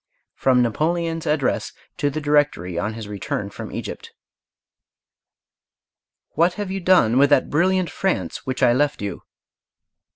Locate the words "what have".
6.31-6.71